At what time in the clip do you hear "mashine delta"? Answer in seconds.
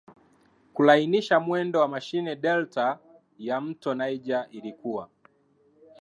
1.87-2.99